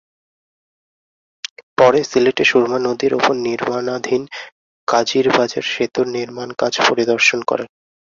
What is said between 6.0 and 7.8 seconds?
নির্মাণকাজ পরিদর্শন করেন।